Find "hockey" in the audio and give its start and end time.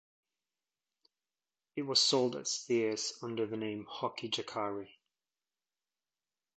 3.87-4.29